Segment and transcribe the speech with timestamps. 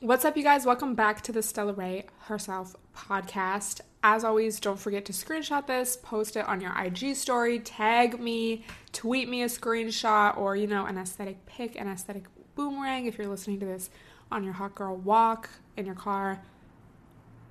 [0.00, 0.64] What's up, you guys?
[0.64, 3.80] Welcome back to the Stella Rae Herself podcast.
[4.00, 8.64] As always, don't forget to screenshot this, post it on your IG story, tag me,
[8.92, 13.26] tweet me a screenshot, or you know, an aesthetic pic, an aesthetic boomerang if you're
[13.26, 13.90] listening to this
[14.30, 16.42] on your hot girl walk, in your car,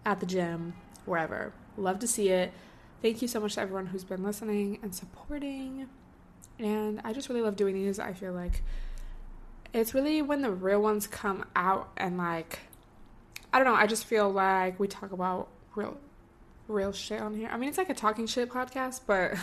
[0.06, 0.74] at the gym,
[1.04, 1.52] wherever.
[1.76, 2.54] Love to see it.
[3.02, 5.90] Thank you so much to everyone who's been listening and supporting.
[6.60, 8.00] And I just really love doing these.
[8.00, 8.64] I feel like
[9.78, 12.60] it's really when the real ones come out and like
[13.54, 15.98] I don't know, I just feel like we talk about real
[16.68, 17.50] real shit on here.
[17.52, 19.34] I mean, it's like a talking shit podcast, but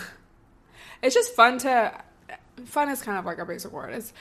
[1.02, 2.02] it's just fun to
[2.64, 3.94] fun is kind of like a basic word.
[3.94, 4.12] It's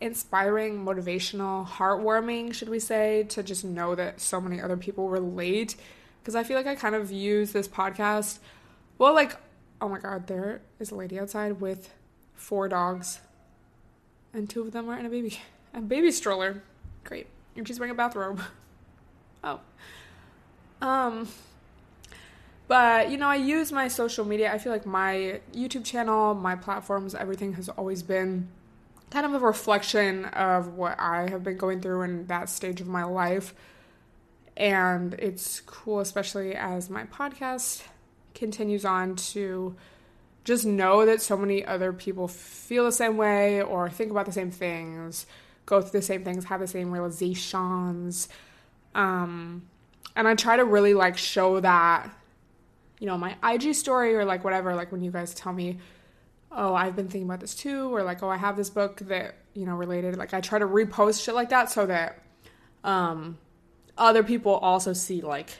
[0.00, 5.76] inspiring, motivational, heartwarming, should we say, to just know that so many other people relate
[6.20, 8.38] because I feel like I kind of use this podcast
[8.98, 9.36] well like
[9.80, 11.92] oh my god, there is a lady outside with
[12.34, 13.20] four dogs
[14.32, 15.38] and two of them are in a baby
[15.74, 16.62] a baby stroller.
[17.04, 17.26] Great.
[17.56, 18.40] And she's wearing a bathrobe.
[19.44, 19.60] Oh.
[20.82, 21.28] Um
[22.66, 24.52] but you know, I use my social media.
[24.52, 28.48] I feel like my YouTube channel, my platforms, everything has always been
[29.10, 32.88] kind of a reflection of what I have been going through in that stage of
[32.88, 33.54] my life.
[34.56, 37.84] And it's cool, especially as my podcast
[38.34, 39.76] continues on to
[40.44, 44.32] just know that so many other people feel the same way or think about the
[44.32, 45.26] same things,
[45.68, 48.28] go through the same things, have the same realizations.
[48.94, 49.68] Um,
[50.16, 52.10] and I try to really like show that,
[52.98, 55.78] you know, my IG story or like whatever, like when you guys tell me,
[56.50, 59.34] oh, I've been thinking about this too, or like, oh, I have this book that,
[59.52, 60.16] you know, related.
[60.16, 62.22] Like I try to repost shit like that so that
[62.82, 63.36] um,
[63.98, 65.50] other people also see like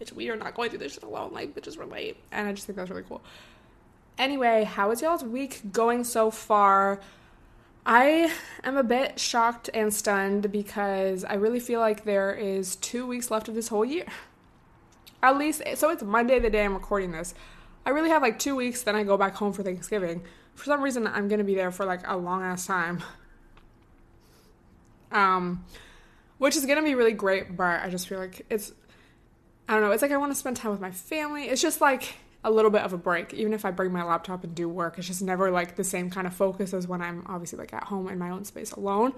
[0.00, 1.32] bitch, we are not going through this shit alone.
[1.32, 2.16] Like, bitches relate.
[2.32, 3.22] And I just think that's really cool.
[4.18, 7.00] Anyway, how is y'all's week going so far?
[7.88, 8.32] I
[8.64, 13.30] am a bit shocked and stunned because I really feel like there is two weeks
[13.30, 14.06] left of this whole year.
[15.22, 17.32] At least, so it's Monday, the day I'm recording this.
[17.86, 20.24] I really have like two weeks, then I go back home for Thanksgiving.
[20.56, 23.04] For some reason, I'm gonna be there for like a long ass time.
[25.12, 25.64] Um,
[26.38, 28.72] which is gonna be really great, but I just feel like it's
[29.68, 29.92] I don't know.
[29.92, 31.44] It's like I want to spend time with my family.
[31.44, 33.34] It's just like a little bit of a break.
[33.34, 36.10] Even if I bring my laptop and do work, it's just never like the same
[36.10, 39.12] kind of focus as when I'm obviously like at home in my own space alone.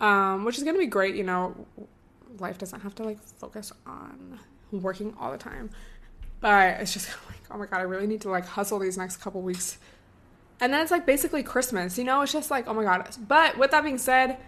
[0.00, 1.14] Um, which is gonna be great.
[1.16, 1.66] You know,
[2.38, 4.40] life doesn't have to like focus on
[4.72, 5.68] working all the time.
[6.40, 9.18] But it's just like, oh my god, I really need to like hustle these next
[9.18, 9.76] couple weeks.
[10.58, 12.22] And then it's like basically Christmas, you know?
[12.22, 13.14] It's just like, oh my god.
[13.28, 14.38] But with that being said,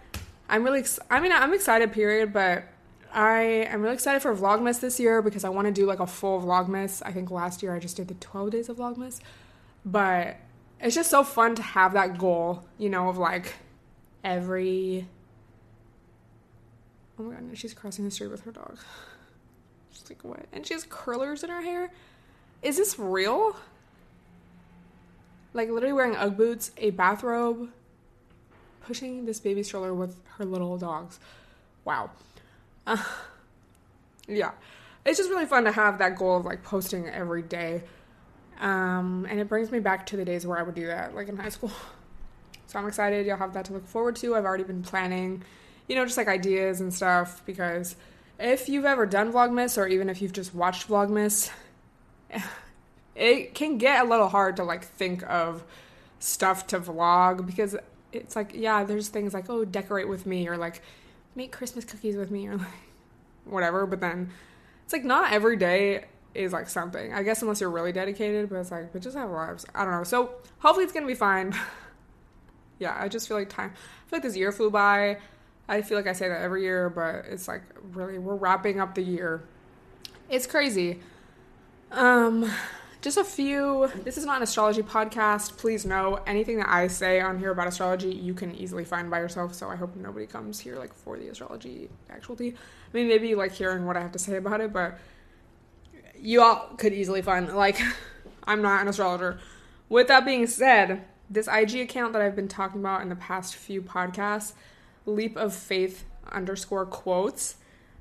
[0.49, 2.65] I'm really, ex- I mean, I'm excited, period, but
[3.13, 6.07] I am really excited for Vlogmas this year because I want to do like a
[6.07, 7.03] full Vlogmas.
[7.05, 9.21] I think last year I just did the 12 days of Vlogmas.
[9.85, 10.37] But
[10.81, 13.55] it's just so fun to have that goal, you know, of like
[14.23, 15.07] every.
[17.19, 18.79] Oh my god, she's crossing the street with her dog.
[19.91, 20.47] She's like, what?
[20.53, 21.91] And she has curlers in her hair?
[22.63, 23.57] Is this real?
[25.55, 27.71] Like, literally wearing Ugg boots, a bathrobe,
[28.83, 31.19] pushing this baby stroller with her little dogs.
[31.85, 32.11] Wow.
[32.89, 32.97] Uh,
[34.29, 34.53] yeah.
[35.05, 37.83] It's just really fun to have that goal of like posting every day.
[38.61, 41.29] Um, and it brings me back to the days where I would do that, like
[41.29, 41.71] in high school.
[42.67, 43.25] So I'm excited.
[43.25, 44.37] You'll have that to look forward to.
[44.37, 45.43] I've already been planning,
[45.89, 47.97] you know, just like ideas and stuff because
[48.39, 51.51] if you've ever done Vlogmas or even if you've just watched Vlogmas,
[53.17, 55.65] it can get a little hard to like think of
[56.19, 57.75] stuff to vlog because
[58.13, 60.83] it's like, yeah, there's things like, oh, decorate with me or like
[61.39, 62.67] make Christmas cookies with me or like
[63.47, 63.87] whatever.
[63.87, 64.31] But then
[64.85, 66.05] it's like not every day
[66.35, 67.15] is like something.
[67.15, 69.65] I guess unless you're really dedicated, but it's like, but just have lives.
[69.75, 70.05] I don't know.
[70.05, 71.55] So hopefully it's gonna be fine.
[72.79, 73.73] yeah, I just feel like time.
[73.73, 75.19] I feel like this year flew by.
[75.69, 77.63] I feel like I say that every year, but it's like
[77.93, 79.43] really we're wrapping up the year.
[80.29, 81.01] It's crazy.
[81.93, 82.51] Um,
[83.01, 83.91] just a few.
[84.05, 85.57] This is not an astrology podcast.
[85.57, 89.21] Please know anything that I say on here about astrology, you can easily find by
[89.21, 89.55] yourself.
[89.55, 92.55] So I hope nobody comes here like for the astrology actuality.
[92.55, 94.99] I mean, maybe like hearing what I have to say about it, but
[96.19, 97.81] you all could easily find like
[98.45, 99.39] I'm not an astrologer.
[99.89, 103.55] With that being said, this IG account that I've been talking about in the past
[103.55, 104.55] few podcasts,
[105.07, 107.57] leap of faith underscore quotes.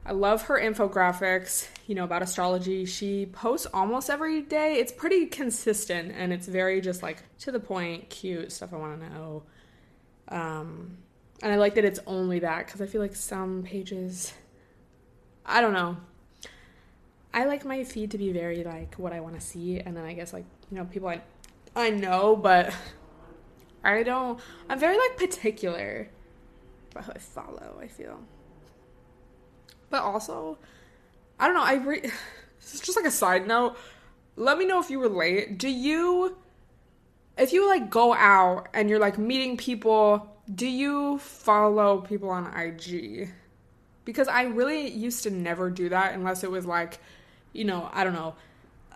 [0.07, 2.86] I love her infographics, you know, about astrology.
[2.86, 4.75] She posts almost every day.
[4.75, 9.01] It's pretty consistent and it's very just like to the point, cute stuff I want
[9.01, 9.44] to know.
[10.30, 10.98] Um,
[11.44, 14.33] and I like that it's only that because I feel like some pages,
[15.45, 15.98] I don't know.
[17.33, 20.06] I like my feed to be very like what I want to see, and then
[20.06, 21.21] I guess like you know people I
[21.75, 22.74] I know, but
[23.83, 24.39] I don't.
[24.69, 26.09] I'm very like particular
[26.92, 27.80] about who I follow.
[27.80, 28.19] I feel,
[29.89, 30.57] but also,
[31.39, 31.63] I don't know.
[31.63, 32.01] I re-
[32.61, 33.77] is just like a side note.
[34.35, 35.57] Let me know if you relate.
[35.57, 36.37] Do you,
[37.37, 42.45] if you like go out and you're like meeting people, do you follow people on
[42.55, 43.29] IG?
[44.05, 46.99] Because I really used to never do that unless it was like,
[47.53, 48.35] you know, I don't know,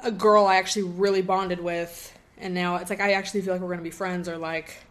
[0.04, 3.62] a girl I actually really bonded with and now it's like I actually feel like
[3.62, 4.84] we're gonna be friends or like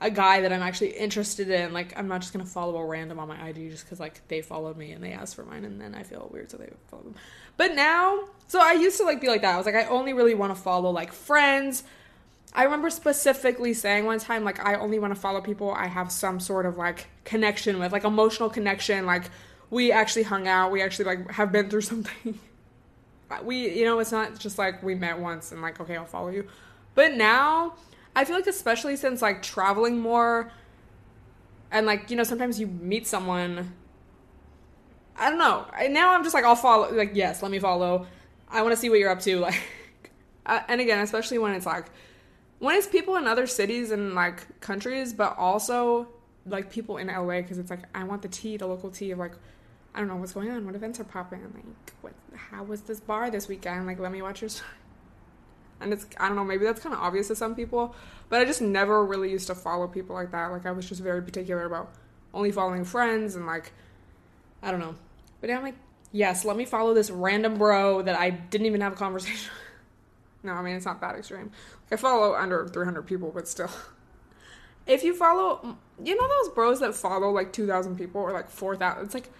[0.00, 1.72] a guy that I'm actually interested in.
[1.72, 4.40] Like I'm not just gonna follow a random on my IG just because like they
[4.42, 7.02] followed me and they asked for mine and then I feel weird so they follow
[7.02, 7.14] them.
[7.56, 9.54] But now, so I used to like be like that.
[9.54, 11.82] I was like I only really want to follow like friends.
[12.54, 16.12] I remember specifically saying one time like I only want to follow people I have
[16.12, 19.06] some sort of like connection with, like emotional connection.
[19.06, 19.30] Like
[19.70, 22.38] we actually hung out, we actually like have been through something.
[23.42, 26.28] we you know it's not just like we met once and like okay I'll follow
[26.28, 26.48] you
[26.98, 27.74] but now,
[28.14, 30.50] I feel like especially since like traveling more
[31.70, 33.74] and like, you know, sometimes you meet someone
[35.16, 35.66] I don't know.
[35.90, 38.06] Now I'm just like I'll follow like yes, let me follow.
[38.48, 39.60] I want to see what you're up to like
[40.46, 41.86] uh, and again, especially when it's like
[42.58, 46.08] when it's people in other cities and like countries, but also
[46.46, 49.18] like people in LA because it's like I want the tea, the local tea of
[49.18, 49.32] like
[49.94, 51.64] I don't know what's going on, what events are popping, like
[52.00, 53.86] what how was this bar this weekend?
[53.86, 54.68] Like let me watch your story
[55.80, 57.94] and it's I don't know maybe that's kind of obvious to some people,
[58.28, 60.50] but I just never really used to follow people like that.
[60.50, 61.92] Like I was just very particular about
[62.34, 63.72] only following friends and like
[64.62, 64.94] I don't know.
[65.40, 65.76] But now I'm like,
[66.12, 69.50] yes, let me follow this random bro that I didn't even have a conversation.
[70.42, 71.50] no, I mean it's not that extreme.
[71.90, 73.70] Like I follow under 300 people, but still.
[74.86, 79.04] If you follow, you know those bros that follow like 2,000 people or like 4,000.
[79.04, 79.30] It's like,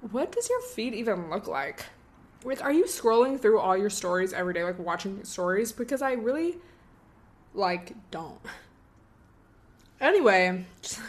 [0.00, 1.84] what does your feed even look like?
[2.44, 5.72] Like are you scrolling through all your stories every day like watching stories?
[5.72, 6.56] Because i really
[7.54, 8.40] like don't.
[10.00, 10.64] Anyway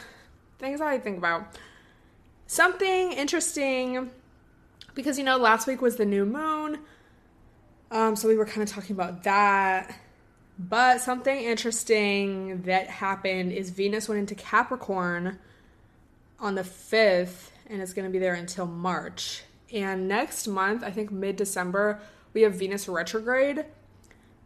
[0.59, 1.57] things i think about.
[2.47, 4.09] Something interesting
[4.95, 6.79] because you know last week was the new moon.
[7.91, 10.00] Um so we were kind of talking about that.
[10.59, 15.38] But something interesting that happened is venus went into capricorn
[16.39, 19.44] on the 5th and it's going to be there until march
[19.74, 22.00] and next month, I think mid December,
[22.34, 23.66] we have Venus retrograde.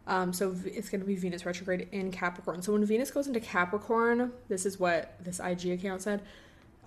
[0.06, 2.60] Um, so it's going to be Venus retrograde in Capricorn.
[2.62, 6.22] So when Venus goes into Capricorn, this is what this IG account said.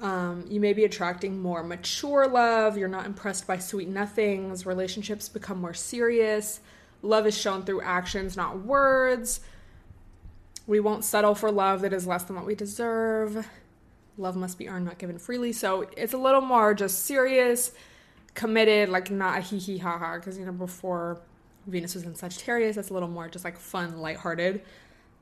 [0.02, 2.78] Um, you may be attracting more mature love.
[2.78, 4.66] You're not impressed by sweet nothings.
[4.66, 6.60] Relationships become more serious.
[7.02, 9.40] Love is shown through actions, not words.
[10.68, 13.48] We won't settle for love that is less than what we deserve.
[14.18, 15.54] Love must be earned, not given freely.
[15.54, 17.72] So it's a little more just serious
[18.36, 21.20] committed, like not a hee hee ha ha, because you know before
[21.66, 24.62] Venus was in Sagittarius, that's a little more just like fun, lighthearted.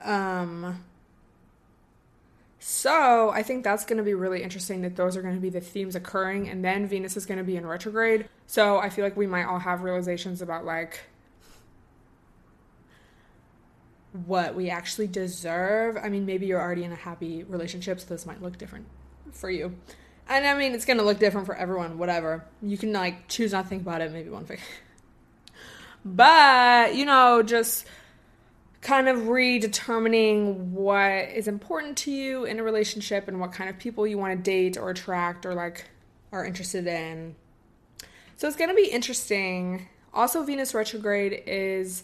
[0.01, 0.83] Um,
[2.59, 5.49] so I think that's going to be really interesting that those are going to be
[5.49, 8.27] the themes occurring, and then Venus is going to be in retrograde.
[8.47, 11.01] So I feel like we might all have realizations about like
[14.25, 15.97] what we actually deserve.
[15.97, 18.85] I mean, maybe you're already in a happy relationship, so this might look different
[19.31, 19.75] for you.
[20.29, 21.97] And I mean, it's gonna look different for everyone.
[21.97, 22.45] Whatever.
[22.61, 24.11] You can like choose not to think about it.
[24.11, 24.59] Maybe one thing.
[26.05, 27.85] but you know, just
[28.81, 33.77] kind of redetermining what is important to you in a relationship and what kind of
[33.79, 35.85] people you want to date or attract or like
[36.31, 37.35] are interested in.
[38.37, 39.87] So it's gonna be interesting.
[40.13, 42.03] Also, Venus retrograde is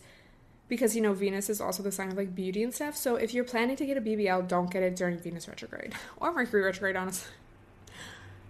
[0.68, 2.96] because you know Venus is also the sign of like beauty and stuff.
[2.96, 6.32] So if you're planning to get a BBL, don't get it during Venus retrograde or
[6.34, 7.32] Mercury retrograde, honestly.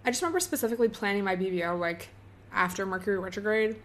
[0.05, 2.09] I just remember specifically planning my BBL like
[2.51, 3.75] after Mercury retrograde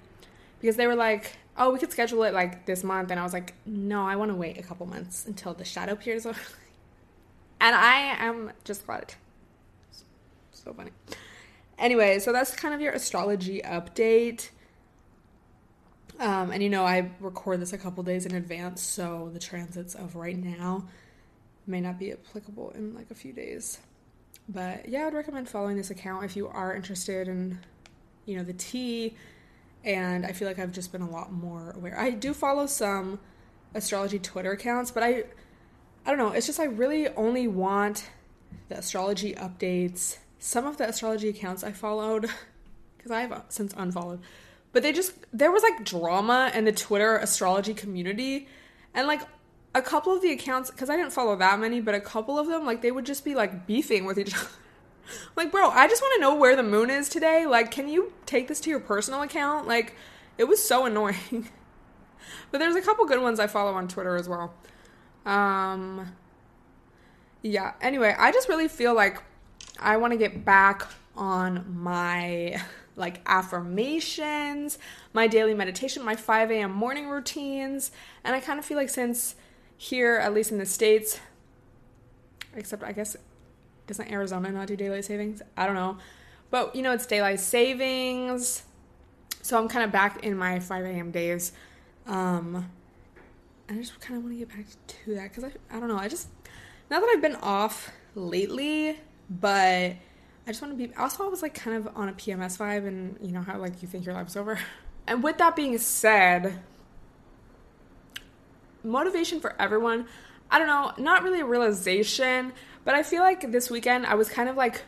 [0.61, 3.33] because they were like, "Oh, we could schedule it like this month," and I was
[3.33, 6.37] like, "No, I want to wait a couple months until the shadow appears." and
[7.61, 9.15] I am just glad.
[10.53, 10.93] So funny.
[11.79, 14.51] Anyway, so that's kind of your astrology update.
[16.21, 19.95] Um, and you know, I record this a couple days in advance, so the transits
[19.95, 20.85] of right now
[21.67, 23.79] may not be applicable in like a few days.
[24.49, 27.61] But yeah, I would recommend following this account if you are interested in,
[28.27, 29.17] you know, the tea.
[29.85, 31.99] And I feel like I've just been a lot more aware.
[31.99, 33.21] I do follow some
[33.75, 35.25] astrology Twitter accounts, but I,
[36.07, 36.31] I don't know.
[36.31, 38.09] It's just I really only want
[38.69, 42.23] the astrology updates, some of the astrology accounts I followed,
[42.97, 44.21] because I have uh, since unfollowed,
[44.73, 48.49] but they just, there was like drama in the Twitter astrology community.
[48.95, 49.23] And like
[49.75, 52.47] a couple of the accounts, because I didn't follow that many, but a couple of
[52.47, 54.49] them, like they would just be like beefing with each other.
[55.37, 57.47] like, bro, I just want to know where the moon is today.
[57.47, 59.67] Like, can you take this to your personal account?
[59.67, 59.95] Like,
[60.39, 61.49] it was so annoying.
[62.51, 64.55] but there's a couple good ones I follow on Twitter as well.
[65.27, 66.15] Um,
[67.43, 67.73] yeah.
[67.81, 69.23] Anyway, I just really feel like
[69.79, 72.61] I want to get back on my
[72.97, 74.79] like affirmations,
[75.13, 76.73] my daily meditation, my 5 a.m.
[76.73, 77.91] morning routines.
[78.23, 79.35] And I kind of feel like since
[79.77, 81.21] here, at least in the States,
[82.55, 83.17] except I guess,
[83.87, 85.43] doesn't Arizona not do daylight savings?
[85.57, 85.99] I don't know.
[86.51, 88.63] But, you know, it's daylight savings.
[89.43, 91.11] So I'm kind of back in my 5 a.m.
[91.11, 91.53] days.
[92.07, 92.71] Um,
[93.69, 95.99] I just kind of want to get back to that because I, I don't know.
[95.99, 96.29] I just,
[96.91, 99.97] now that I've been off lately, but
[100.47, 100.95] I just want to be.
[100.97, 103.81] Also, I was like kind of on a PMS vibe, and you know how like
[103.83, 104.59] you think your life's over.
[105.07, 106.61] And with that being said,
[108.85, 110.07] motivation for everyone.
[110.51, 112.53] I don't know, not really a realization,
[112.85, 114.83] but I feel like this weekend I was kind of like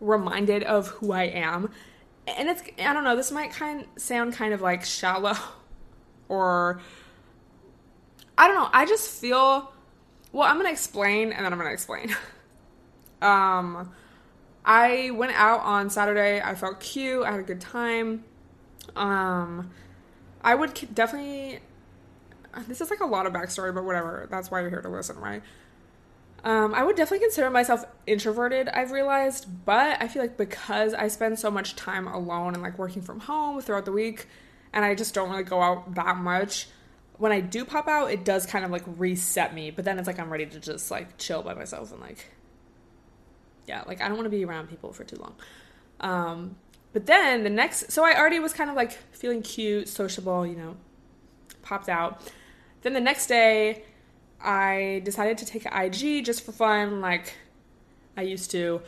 [0.00, 1.70] reminded of who I am.
[2.26, 5.34] And it's I don't know, this might kind sound kind of like shallow
[6.28, 6.80] or
[8.38, 9.72] I don't know, I just feel
[10.32, 12.14] well, I'm going to explain and then I'm going to explain.
[13.22, 13.92] um
[14.64, 16.40] I went out on Saturday.
[16.40, 17.24] I felt cute.
[17.24, 18.24] I had a good time.
[18.96, 19.70] Um,
[20.42, 21.60] I would definitely.
[22.68, 24.26] This is like a lot of backstory, but whatever.
[24.30, 25.42] That's why you're here to listen, right?
[26.42, 31.08] Um, I would definitely consider myself introverted, I've realized, but I feel like because I
[31.08, 34.26] spend so much time alone and like working from home throughout the week,
[34.72, 36.68] and I just don't really go out that much,
[37.18, 40.06] when I do pop out, it does kind of like reset me, but then it's
[40.06, 42.26] like I'm ready to just like chill by myself and like
[43.70, 45.34] yeah, like I don't want to be around people for too long.
[46.00, 46.56] Um,
[46.92, 50.56] but then the next, so I already was kind of like feeling cute, sociable, you
[50.56, 50.76] know,
[51.62, 52.22] popped out.
[52.82, 53.84] Then the next day,
[54.40, 57.34] I decided to take IG just for fun, like
[58.16, 58.82] I used to.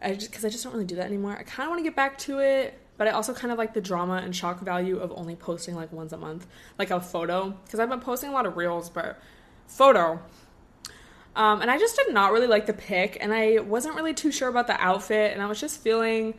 [0.00, 1.36] I just because I just don't really do that anymore.
[1.38, 3.72] I kind of want to get back to it, but I also kind of like
[3.72, 6.46] the drama and shock value of only posting like once a month,
[6.78, 7.50] like a photo.
[7.64, 9.18] Because I've been posting a lot of reels, but
[9.66, 10.20] photo
[11.36, 14.32] um, and I just did not really like the pic, and I wasn't really too
[14.32, 16.34] sure about the outfit, and I was just feeling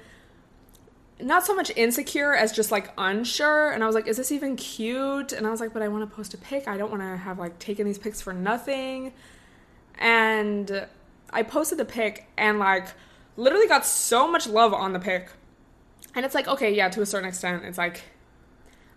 [1.20, 3.72] not so much insecure as just like unsure.
[3.72, 5.34] And I was like, is this even cute?
[5.34, 6.68] And I was like, but I want to post a pic.
[6.68, 9.14] I don't want to have like taken these pics for nothing.
[9.98, 10.88] And
[11.32, 12.88] I posted the pic and like
[13.36, 15.30] literally got so much love on the pic.
[16.14, 18.02] And it's like, okay, yeah, to a certain extent, it's like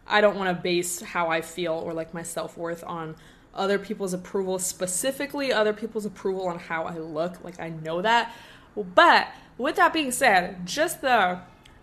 [0.07, 3.17] I don't want to base how I feel or like my self worth on
[3.55, 7.43] other people's approval, specifically other people's approval on how I look.
[7.43, 8.35] Like I know that.
[8.77, 11.41] But with that being said, just the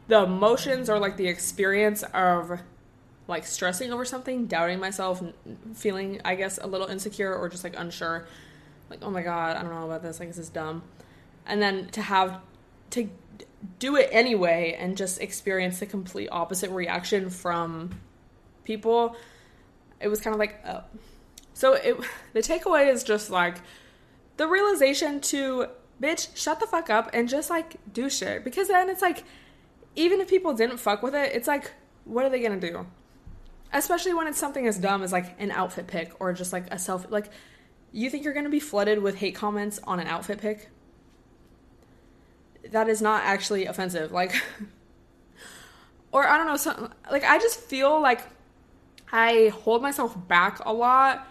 [0.08, 2.60] the emotions or like the experience of
[3.28, 5.22] like stressing over something, doubting myself,
[5.76, 8.28] feeling I guess a little insecure or just like unsure,
[8.90, 10.84] like oh my god, I don't know about this, like this is dumb.
[11.46, 12.40] And then to have
[12.92, 13.10] to
[13.80, 18.00] do it anyway and just experience the complete opposite reaction from
[18.64, 19.16] people,
[20.00, 20.84] it was kind of like oh
[21.54, 21.98] so it
[22.34, 23.58] the takeaway is just like
[24.38, 25.68] the realization to
[26.02, 29.24] bitch shut the fuck up and just like do shit because then it's like
[29.98, 31.74] even if people didn't fuck with it, it's like
[32.06, 32.86] what are they to do?
[33.74, 36.80] Especially when it's something as dumb as like an outfit pic or just like a
[36.80, 37.30] self like
[37.92, 40.70] you think you're to be flooded with hate comments on an outfit pic?
[42.72, 44.12] That is not actually offensive.
[44.12, 44.34] Like
[46.12, 48.22] or I don't know, so, like I just feel like
[49.12, 51.28] I hold myself back a lot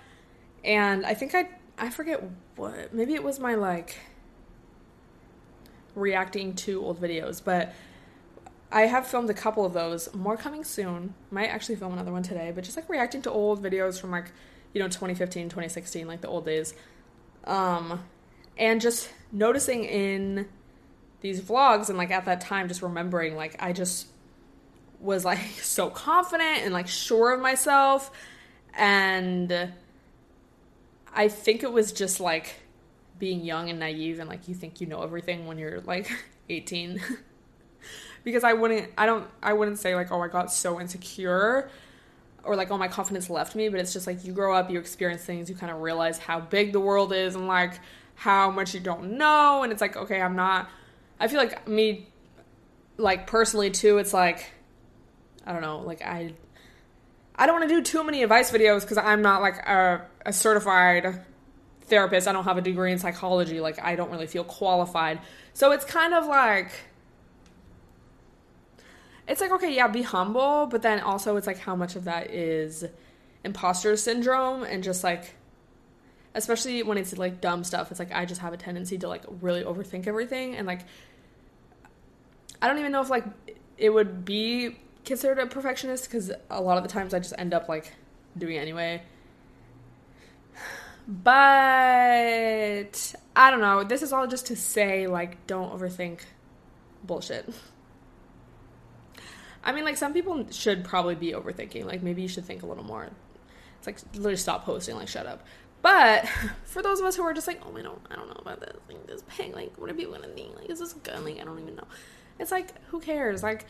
[0.65, 2.23] and I think I I forget
[2.57, 3.97] what maybe it was my like
[5.95, 7.73] reacting to old videos, but
[8.71, 10.13] I have filmed a couple of those.
[10.15, 11.15] More coming soon.
[11.31, 14.33] Might actually film another one today, but just like reacting to old videos from like,
[14.73, 16.75] you know, 2015, 2016, like the old days.
[17.45, 18.03] Um
[18.59, 20.49] and just noticing in
[21.21, 24.07] these vlogs and like at that time just remembering like I just
[25.01, 28.11] was like so confident and like sure of myself
[28.75, 29.73] and
[31.15, 32.57] I think it was just like
[33.19, 36.11] being young and naive and like you think you know everything when you're like
[36.49, 37.01] 18.
[38.27, 41.71] because I wouldn't I don't I wouldn't say like oh I got so insecure
[42.43, 44.81] or like oh my confidence left me, but it's just like you grow up, you
[44.81, 47.79] experience things, you kind of realize how big the world is and like
[48.17, 50.69] how much you don't know and it's like okay, I'm not
[51.21, 52.09] I feel like me
[52.97, 54.51] like personally too, it's like
[55.47, 56.35] I don't know, like I
[57.37, 60.33] I don't want to do too many advice videos because I'm not like a, a
[60.33, 61.23] certified
[61.83, 62.27] therapist.
[62.27, 63.61] I don't have a degree in psychology.
[63.61, 65.21] Like, I don't really feel qualified.
[65.53, 66.73] So it's kind of like,
[69.29, 72.31] it's like, okay, yeah, be humble, but then also it's like how much of that
[72.31, 72.85] is
[73.45, 75.35] imposter syndrome and just like,
[76.35, 77.91] especially when it's like dumb stuff.
[77.91, 80.55] It's like, I just have a tendency to like really overthink everything.
[80.57, 80.83] And like,
[82.61, 83.25] I don't even know if like
[83.79, 87.55] it would be considered a perfectionist because a lot of the times I just end
[87.55, 87.93] up like
[88.37, 89.03] doing anyway.
[91.09, 91.35] But
[93.37, 93.85] I don't know.
[93.85, 96.21] This is all just to say, like, don't overthink
[97.05, 97.49] bullshit.
[99.67, 101.85] I mean, like, some people should probably be overthinking.
[101.85, 103.11] Like, maybe you should think a little more.
[103.79, 105.45] It's like, literally stop posting, like, shut up.
[105.83, 106.27] But
[106.65, 108.61] for those of us who are just like, oh, I don't, I don't know about
[108.61, 110.57] this, like, this pig, like, what are people gonna think?
[110.57, 111.23] Like, is this good?
[111.23, 111.87] Like, I don't even know.
[112.39, 113.43] It's like, who cares?
[113.43, 113.67] Like,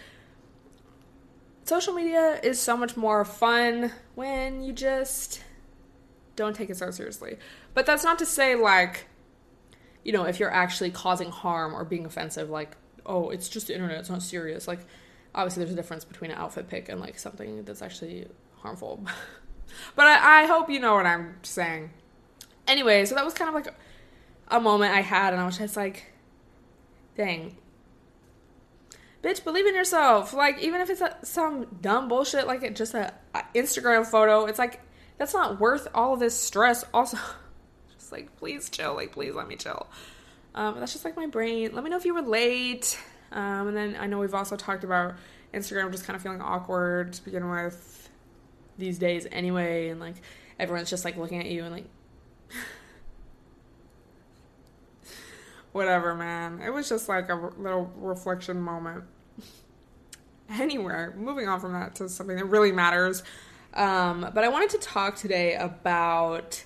[1.66, 5.42] social media is so much more fun when you just
[6.36, 7.38] don't take it so seriously.
[7.74, 9.06] But that's not to say like
[10.04, 13.74] you know, if you're actually causing harm or being offensive like oh, it's just the
[13.74, 14.68] internet, it's not serious.
[14.68, 14.80] Like
[15.36, 18.26] obviously there's a difference between an outfit pic and like something that's actually
[18.58, 19.04] harmful.
[19.94, 21.90] but I, I hope you know what I'm saying.
[22.66, 23.72] Anyway, so that was kind of like
[24.48, 26.12] a moment I had and I was just like
[27.16, 27.56] dang,
[29.22, 30.32] bitch, believe in yourself.
[30.32, 33.12] Like, even if it's a, some dumb bullshit, like it just a,
[33.54, 34.80] Instagram photo, it's like
[35.18, 36.84] that's not worth all of this stress.
[36.94, 37.18] Also,
[37.94, 38.94] just like please chill.
[38.94, 39.86] Like, please let me chill.
[40.54, 41.74] Um, that's just like my brain.
[41.74, 42.98] Let me know if you relate.
[43.36, 45.14] Um, and then I know we've also talked about
[45.52, 48.08] Instagram just kind of feeling awkward to begin with
[48.78, 50.14] these days anyway, and like
[50.58, 51.84] everyone's just like looking at you and like.
[55.72, 56.62] Whatever, man.
[56.64, 59.04] It was just like a little reflection moment
[60.48, 61.12] anywhere.
[61.18, 63.22] Moving on from that to something that really matters.
[63.74, 66.64] Um, but I wanted to talk today about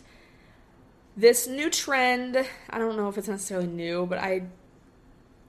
[1.16, 2.46] this new trend.
[2.70, 4.44] I don't know if it's necessarily new, but I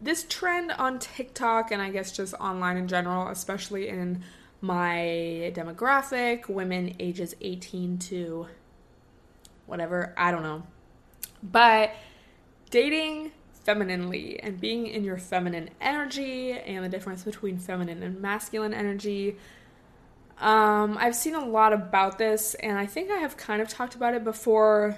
[0.01, 4.23] this trend on TikTok and I guess just online in general, especially in
[4.61, 8.47] my demographic, women ages 18 to
[9.65, 10.63] whatever, I don't know.
[11.43, 11.91] But
[12.69, 13.31] dating
[13.63, 19.37] femininely and being in your feminine energy and the difference between feminine and masculine energy.
[20.39, 23.93] Um, I've seen a lot about this, and I think I have kind of talked
[23.93, 24.97] about it before,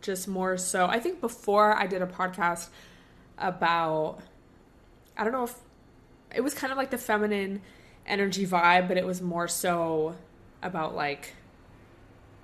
[0.00, 0.86] just more so.
[0.86, 2.68] I think before I did a podcast
[3.38, 4.20] about,
[5.16, 5.54] I don't know if
[6.34, 7.62] it was kind of like the feminine
[8.06, 10.16] energy vibe, but it was more so
[10.62, 11.34] about like,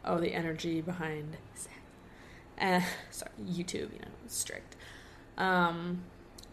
[0.04, 1.36] oh, the energy behind,
[2.60, 4.76] uh, sorry, YouTube, you know, strict
[5.40, 6.02] um,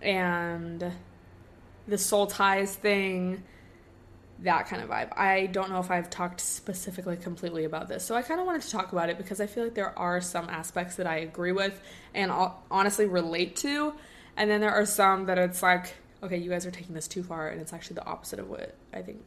[0.01, 0.91] and
[1.87, 3.43] the soul ties thing,
[4.39, 5.15] that kind of vibe.
[5.17, 8.61] I don't know if I've talked specifically completely about this, so I kind of wanted
[8.63, 11.51] to talk about it because I feel like there are some aspects that I agree
[11.51, 11.79] with
[12.15, 12.31] and
[12.71, 13.93] honestly relate to,
[14.37, 17.23] and then there are some that it's like, okay, you guys are taking this too
[17.23, 19.23] far, and it's actually the opposite of what I think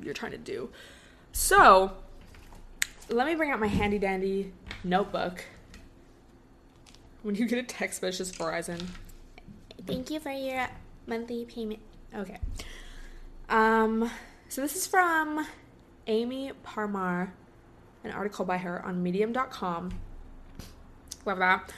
[0.00, 0.70] you're trying to do.
[1.32, 1.92] So,
[3.08, 4.52] let me bring out my handy dandy
[4.84, 5.44] notebook
[7.22, 8.82] when you get a text message Verizon.
[9.86, 10.68] Thank you for your
[11.06, 11.80] monthly payment.
[12.14, 12.38] Okay.
[13.48, 14.10] Um,
[14.48, 15.46] so this is from
[16.06, 17.30] Amy Parmar,
[18.04, 19.92] an article by her on medium.com.
[21.24, 21.72] Love that.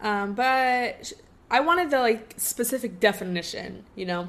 [0.00, 1.12] Um, but
[1.50, 4.28] I wanted the like specific definition, you know,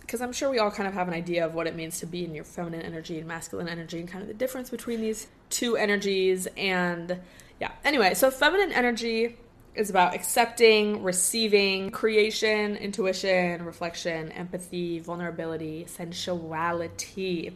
[0.00, 2.06] because I'm sure we all kind of have an idea of what it means to
[2.06, 5.26] be in your feminine energy and masculine energy and kind of the difference between these
[5.50, 6.48] two energies.
[6.56, 7.20] And
[7.60, 9.36] yeah, anyway, so feminine energy
[9.74, 17.54] is about accepting, receiving, creation, intuition, reflection, empathy, vulnerability, sensuality.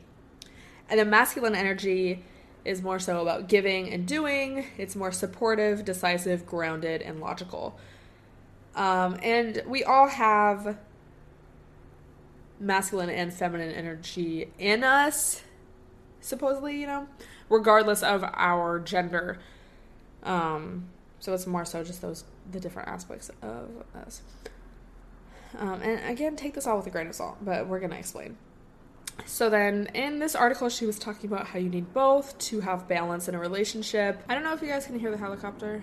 [0.90, 2.24] And the masculine energy
[2.64, 4.66] is more so about giving and doing.
[4.76, 7.78] It's more supportive, decisive, grounded, and logical.
[8.79, 10.79] Um, and we all have
[12.61, 15.43] masculine and feminine energy in us,
[16.21, 17.09] supposedly, you know,
[17.49, 19.41] regardless of our gender.
[20.23, 24.23] Um, so it's more so just those the different aspects of us.
[25.59, 28.37] Um, and again, take this all with a grain of salt, but we're gonna explain.
[29.27, 32.87] So then, in this article, she was talking about how you need both to have
[32.87, 34.23] balance in a relationship.
[34.29, 35.83] I don't know if you guys can hear the helicopter.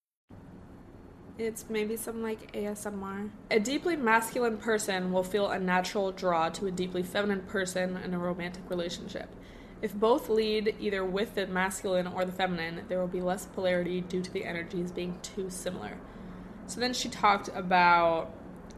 [1.41, 3.31] It's maybe some like ASMR.
[3.49, 8.13] A deeply masculine person will feel a natural draw to a deeply feminine person in
[8.13, 9.27] a romantic relationship.
[9.81, 14.01] If both lead either with the masculine or the feminine, there will be less polarity
[14.01, 15.97] due to the energies being too similar.
[16.67, 18.31] So then she talked about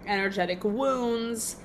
[0.08, 1.58] energetic wounds.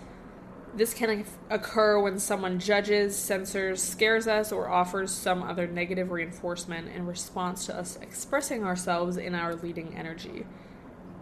[0.74, 6.88] This can occur when someone judges, censors, scares us, or offers some other negative reinforcement
[6.88, 10.44] in response to us expressing ourselves in our leading energy.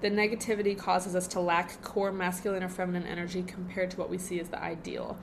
[0.03, 4.19] The negativity causes us to lack core masculine or feminine energy compared to what we
[4.19, 5.17] see as the ideal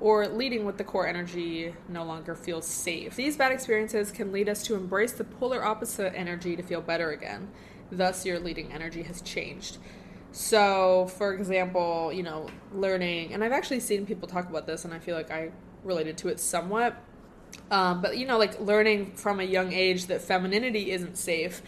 [0.00, 3.16] or leading with the core energy no longer feels safe.
[3.16, 7.10] These bad experiences can lead us to embrace the polar opposite energy to feel better
[7.10, 7.50] again.
[7.90, 9.78] Thus, your leading energy has changed.
[10.32, 14.92] So, for example, you know, learning, and I've actually seen people talk about this, and
[14.92, 15.50] I feel like I
[15.82, 16.94] related to it somewhat.
[17.70, 21.62] Um, but, you know, like learning from a young age that femininity isn't safe,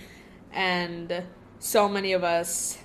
[0.53, 1.25] and
[1.59, 2.79] so many of us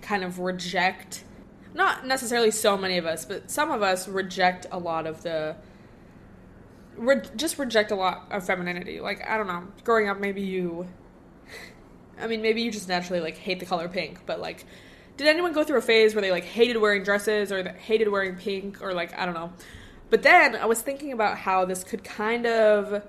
[0.00, 1.24] kind of reject
[1.74, 5.56] not necessarily so many of us, but some of us reject a lot of the
[6.96, 9.00] re- just reject a lot of femininity.
[9.00, 10.88] Like I don't know, growing up maybe you
[12.20, 14.64] I mean maybe you just naturally like hate the color pink, but like
[15.16, 18.36] did anyone go through a phase where they like hated wearing dresses or hated wearing
[18.36, 19.52] pink or like I don't know.
[20.10, 23.02] But then I was thinking about how this could kind of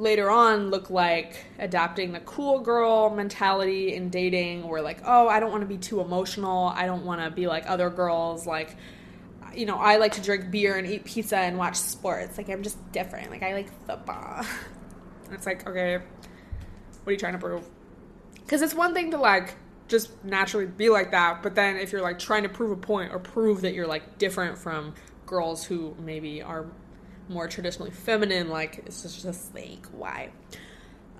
[0.00, 5.38] later on look like adapting the cool girl mentality in dating where like oh i
[5.38, 6.68] don't want to be too emotional.
[6.68, 8.46] I don't want to be like other girls.
[8.46, 8.76] Like
[9.54, 12.38] you know i like to drink beer and eat pizza and watch sports.
[12.38, 13.30] Like i'm just different.
[13.30, 14.44] Like i like football.
[15.32, 17.64] It's like okay what are you trying to prove?
[18.34, 19.54] Because it's one thing to like
[19.86, 23.12] just naturally be like that but then if you're like trying to prove a point
[23.12, 24.94] or prove that you're like different from
[25.26, 26.66] girls who maybe are
[27.30, 30.30] more traditionally feminine, like it's just, like why?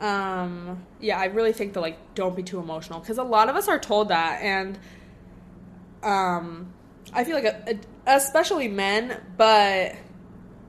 [0.01, 3.57] Um, yeah, I really think that like don't be too emotional because a lot of
[3.57, 4.79] us are told that, and
[6.03, 6.73] um,
[7.13, 9.95] I feel like a, a, especially men, but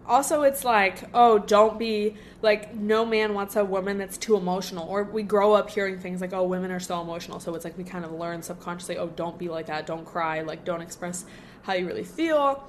[0.08, 4.88] also it's like oh don't be like no man wants a woman that's too emotional
[4.90, 7.78] or we grow up hearing things like oh women are so emotional so it's like
[7.78, 11.24] we kind of learn subconsciously oh don't be like that don't cry like don't express
[11.62, 12.68] how you really feel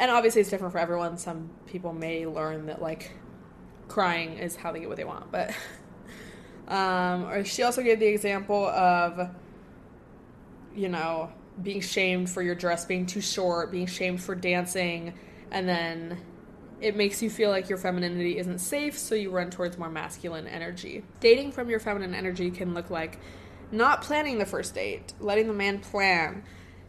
[0.00, 1.18] and obviously it's different for everyone.
[1.18, 3.12] Some people may learn that like
[3.86, 5.54] crying is how they get what they want, but
[6.68, 9.28] um, or she also gave the example of
[10.74, 11.30] you know
[11.62, 15.12] being shamed for your dress being too short, being shamed for dancing,
[15.50, 16.18] and then
[16.80, 20.46] it makes you feel like your femininity isn't safe, so you run towards more masculine
[20.46, 21.04] energy.
[21.20, 23.18] Dating from your feminine energy can look like
[23.70, 26.42] not planning the first date, letting the man plan,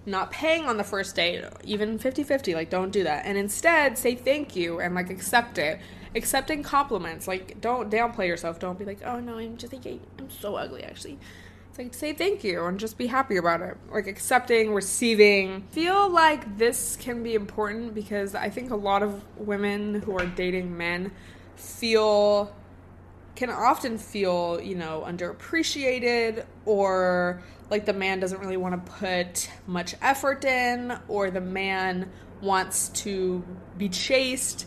[0.06, 2.56] not paying on the first date, even 50 50.
[2.56, 3.26] Like, don't do that.
[3.26, 5.80] And instead, say thank you and like accept it.
[6.16, 7.28] Accepting compliments.
[7.28, 8.60] Like, don't downplay yourself.
[8.60, 11.18] Don't be like, oh no, I'm just like, I'm so ugly actually.
[11.70, 13.78] It's like, say thank you and just be happy about it.
[13.90, 15.64] Like, accepting, receiving.
[15.72, 20.26] Feel like this can be important because I think a lot of women who are
[20.26, 21.12] dating men
[21.56, 22.54] feel
[23.36, 29.50] can often feel, you know, underappreciated or like the man doesn't really want to put
[29.66, 33.44] much effort in or the man wants to
[33.78, 34.66] be chased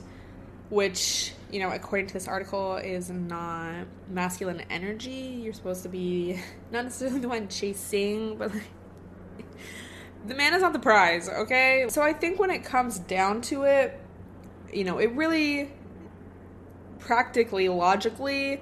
[0.71, 5.39] which you know according to this article is not masculine energy.
[5.43, 6.41] You're supposed to be
[6.73, 9.47] not necessarily the one chasing but like
[10.27, 11.87] the man is not the prize okay?
[11.89, 14.01] So i think when it comes down to it
[14.73, 15.71] you know it really
[17.05, 18.61] practically logically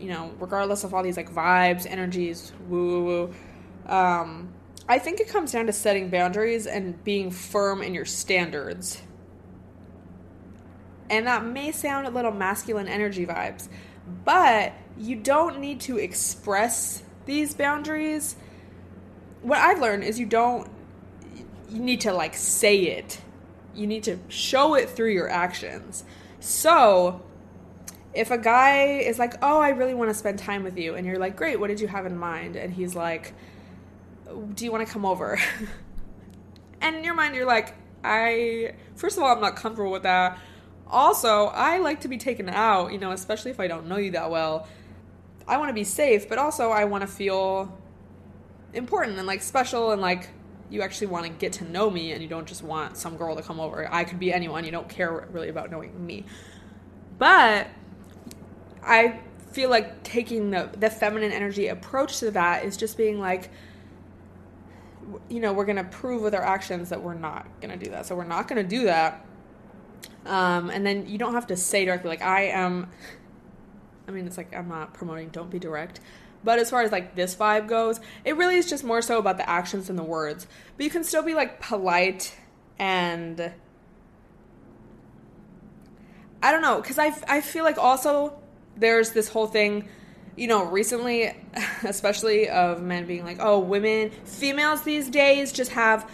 [0.00, 3.92] you know, regardless of all these like vibes, energies, woo woo woo.
[3.92, 4.52] Um,
[4.88, 9.02] I think it comes down to setting boundaries and being firm in your standards.
[11.10, 13.68] And that may sound a little masculine energy vibes,
[14.24, 18.36] but you don't need to express these boundaries.
[19.42, 20.70] What I've learned is you don't
[21.70, 23.20] you need to like say it.
[23.74, 26.04] You need to show it through your actions.
[26.40, 27.22] So,
[28.14, 31.06] if a guy is like, "Oh, I really want to spend time with you," and
[31.06, 33.34] you're like, "Great, what did you have in mind?" and he's like,
[34.54, 35.38] "Do you want to come over?"
[36.80, 40.38] and in your mind, you're like, "I first of all, I'm not comfortable with that.
[40.90, 44.12] Also, I like to be taken out, you know, especially if I don't know you
[44.12, 44.66] that well.
[45.46, 47.78] I want to be safe, but also I want to feel
[48.72, 50.28] important and like special and like
[50.70, 53.36] you actually want to get to know me and you don't just want some girl
[53.36, 53.86] to come over.
[53.92, 54.64] I could be anyone.
[54.64, 56.24] You don't care really about knowing me."
[57.18, 57.66] But
[58.88, 59.20] I
[59.52, 63.50] feel like taking the the feminine energy approach to that is just being like
[65.28, 67.90] you know, we're going to prove with our actions that we're not going to do
[67.90, 68.06] that.
[68.06, 69.24] So we're not going to do that.
[70.26, 72.90] Um, and then you don't have to say directly like I am.
[74.06, 75.28] I mean, it's like I'm not promoting.
[75.30, 76.00] Don't be direct.
[76.44, 79.38] But as far as like this vibe goes, it really is just more so about
[79.38, 80.46] the actions than the words.
[80.76, 82.36] But you can still be like polite
[82.78, 83.52] and
[86.42, 88.38] I don't know because I I feel like also
[88.78, 89.88] there's this whole thing
[90.38, 91.34] you know, recently,
[91.82, 96.08] especially of men being like, oh, women, females these days just have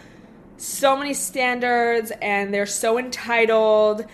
[0.56, 4.06] so many standards and they're so entitled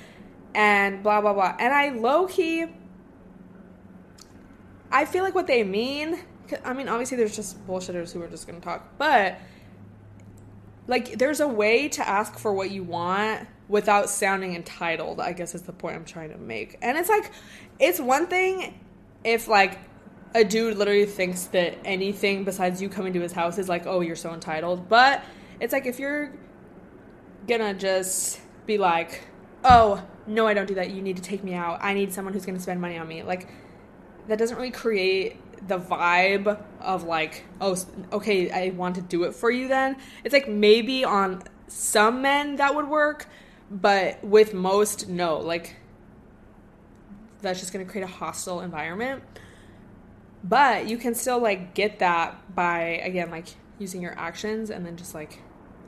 [0.54, 1.54] and blah, blah, blah.
[1.58, 2.66] And I low key,
[4.90, 6.18] I feel like what they mean,
[6.64, 9.38] I mean, obviously there's just bullshitters who are just gonna talk, but
[10.88, 15.54] like there's a way to ask for what you want without sounding entitled, I guess
[15.54, 16.76] is the point I'm trying to make.
[16.82, 17.30] And it's like,
[17.78, 18.78] it's one thing
[19.22, 19.78] if like
[20.34, 24.00] a dude literally thinks that anything besides you coming to his house is like, oh,
[24.00, 24.88] you're so entitled.
[24.88, 25.22] But
[25.60, 26.32] it's like if you're
[27.46, 29.22] gonna just be like,
[29.64, 30.90] oh, no, I don't do that.
[30.90, 31.78] You need to take me out.
[31.80, 33.22] I need someone who's gonna spend money on me.
[33.22, 33.48] Like,
[34.26, 35.36] that doesn't really create
[35.68, 37.76] the vibe of like, oh,
[38.12, 39.96] okay, I want to do it for you then.
[40.24, 43.26] It's like maybe on some men that would work,
[43.70, 45.38] but with most, no.
[45.38, 45.76] Like,
[47.40, 49.22] that's just gonna create a hostile environment.
[50.42, 54.96] But you can still like get that by again like using your actions and then
[54.96, 55.40] just like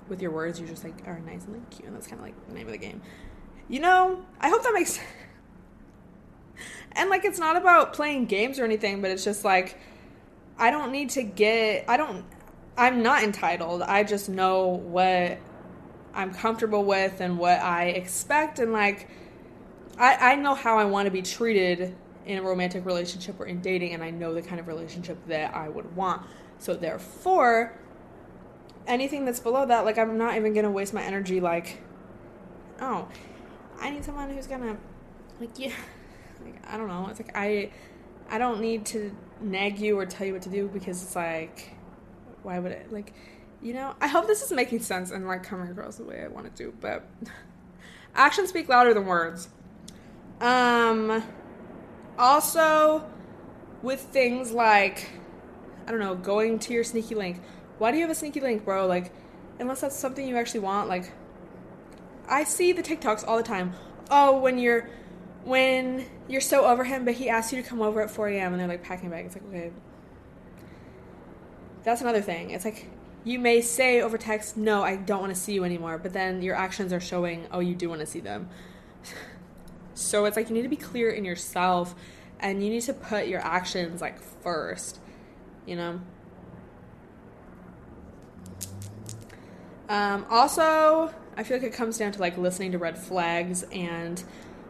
[0.08, 2.26] with your words you're just like are nice and like cute and that's kind of
[2.26, 3.00] like the name of the game.
[3.68, 4.98] You know, I hope that makes
[6.92, 9.78] and like it's not about playing games or anything, but it's just like
[10.58, 12.24] I don't need to get I don't
[12.76, 13.82] I'm not entitled.
[13.82, 15.38] I just know what
[16.14, 19.08] I'm comfortable with and what I expect and like
[19.98, 21.94] I, I know how I want to be treated
[22.26, 25.54] in a romantic relationship or in dating and I know the kind of relationship that
[25.54, 26.22] I would want.
[26.58, 27.76] So therefore,
[28.86, 31.82] anything that's below that, like I'm not even gonna waste my energy like,
[32.80, 33.08] oh,
[33.80, 34.76] I need someone who's gonna
[35.40, 35.72] like yeah
[36.44, 37.08] like I don't know.
[37.10, 37.70] It's like I
[38.30, 41.74] I don't need to nag you or tell you what to do because it's like
[42.42, 43.12] why would it like
[43.62, 46.28] you know, I hope this is making sense and like coming across the way I
[46.28, 47.06] want it to but
[48.14, 49.48] actions speak louder than words.
[50.40, 51.22] Um
[52.18, 53.04] also,
[53.82, 55.10] with things like,
[55.86, 57.40] I don't know, going to your sneaky link.
[57.78, 58.86] Why do you have a sneaky link, bro?
[58.86, 59.12] Like,
[59.58, 61.12] unless that's something you actually want, like,
[62.28, 63.72] I see the TikToks all the time.
[64.10, 64.88] Oh, when you're
[65.44, 68.52] when you're so over him, but he asks you to come over at 4 a.m.
[68.52, 69.34] and they're like packing bags.
[69.34, 69.72] It's like, okay.
[71.82, 72.50] That's another thing.
[72.50, 72.88] It's like
[73.24, 76.42] you may say over text, no, I don't want to see you anymore, but then
[76.42, 78.48] your actions are showing, oh, you do want to see them.
[79.94, 81.94] So it's like you need to be clear in yourself
[82.40, 84.98] and you need to put your actions like first,
[85.66, 86.00] you know?
[89.88, 94.22] Um, also, I feel like it comes down to like listening to red flags and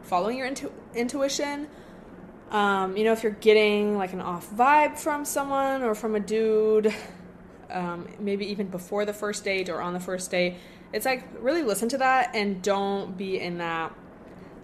[0.03, 1.69] following your intu- intuition.
[2.51, 6.21] Um, you know, if you're getting like an off vibe from someone or from a
[6.21, 6.93] dude,
[7.73, 10.57] um, maybe even before the first date or on the first date,
[10.93, 13.95] it's like really listen to that and don't be in that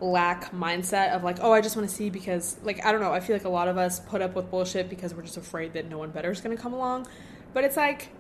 [0.01, 3.13] lack mindset of like, oh, I just want to see because, like, I don't know.
[3.13, 5.73] I feel like a lot of us put up with bullshit because we're just afraid
[5.73, 7.07] that no one better is going to come along.
[7.53, 8.11] But it's like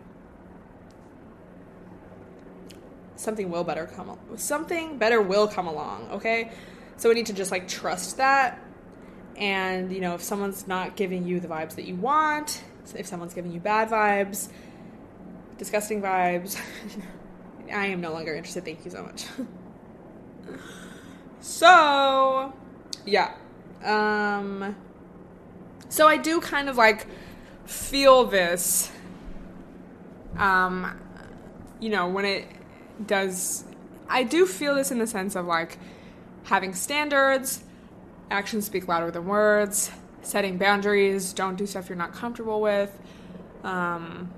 [3.16, 4.18] something will better come.
[4.36, 6.08] Something better will come along.
[6.12, 6.52] Okay,
[6.96, 8.58] so we need to just like trust that.
[9.36, 12.62] And you know, if someone's not giving you the vibes that you want,
[12.96, 14.48] if someone's giving you bad vibes,
[15.58, 16.60] disgusting vibes,
[17.72, 18.64] I am no longer interested.
[18.64, 19.26] Thank you so much.
[21.40, 22.52] So,
[23.06, 23.34] yeah.
[23.84, 24.76] Um
[25.88, 27.06] so I do kind of like
[27.64, 28.90] feel this
[30.36, 30.98] um
[31.80, 32.46] you know, when it
[33.06, 33.64] does
[34.08, 35.78] I do feel this in the sense of like
[36.44, 37.62] having standards,
[38.30, 39.90] actions speak louder than words,
[40.22, 42.98] setting boundaries, don't do stuff you're not comfortable with.
[43.62, 44.30] Um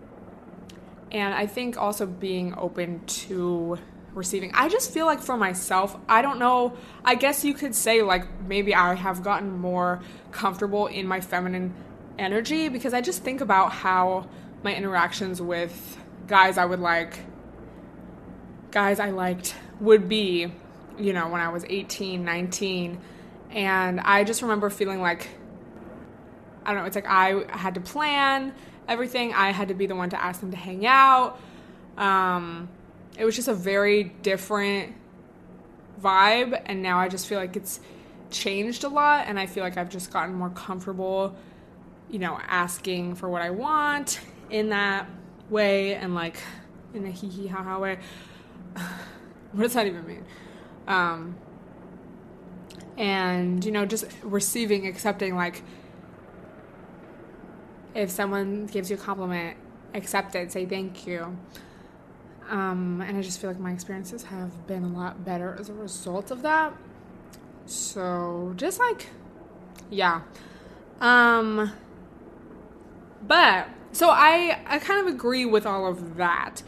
[1.10, 3.78] and I think also being open to
[4.14, 4.52] receiving.
[4.54, 6.76] I just feel like for myself, I don't know.
[7.04, 10.00] I guess you could say like maybe I have gotten more
[10.32, 11.74] comfortable in my feminine
[12.18, 14.28] energy because I just think about how
[14.62, 17.20] my interactions with guys I would like
[18.70, 20.52] guys I liked would be,
[20.98, 23.00] you know, when I was 18, 19,
[23.50, 25.28] and I just remember feeling like
[26.64, 28.52] I don't know, it's like I had to plan
[28.90, 29.32] everything.
[29.32, 31.40] I had to be the one to ask them to hang out.
[31.96, 32.68] Um,
[33.18, 34.94] it was just a very different
[36.00, 37.80] vibe and now I just feel like it's
[38.30, 41.36] changed a lot and I feel like I've just gotten more comfortable
[42.08, 45.08] you know asking for what I want in that
[45.48, 46.38] way and like
[46.94, 47.98] in a hee hee ha ha way
[49.52, 50.24] what does that even mean
[50.86, 51.36] um
[52.96, 55.62] and you know just receiving accepting like
[57.94, 59.56] if someone gives you a compliment
[59.94, 61.36] accept it say thank you.
[62.48, 65.72] Um, and i just feel like my experiences have been a lot better as a
[65.72, 66.72] result of that.
[67.66, 69.08] So just like
[69.90, 70.22] yeah.
[71.00, 71.72] Um
[73.22, 76.62] but so i i kind of agree with all of that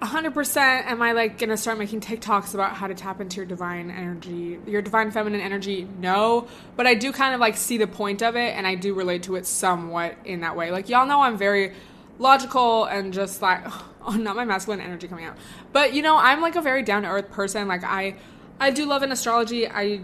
[0.00, 3.90] 100% am I like gonna start making TikToks about how to tap into your divine
[3.90, 5.86] energy, your divine feminine energy?
[5.98, 8.94] No, but I do kind of like see the point of it and I do
[8.94, 10.70] relate to it somewhat in that way.
[10.70, 11.74] Like, y'all know I'm very
[12.18, 13.62] logical and just like,
[14.06, 15.36] oh, not my masculine energy coming out.
[15.72, 17.68] But you know, I'm like a very down to earth person.
[17.68, 18.16] Like, I,
[18.58, 19.68] I do love in astrology.
[19.68, 20.00] I